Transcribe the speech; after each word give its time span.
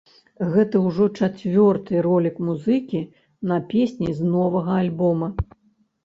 Гэта 0.53 0.75
ўжо 0.83 1.05
чацвёрты 1.17 1.99
ролік 2.07 2.39
музыкі 2.47 3.01
на 3.51 3.57
песні 3.73 4.09
з 4.21 4.31
новага 4.31 4.71
альбома. 4.85 5.27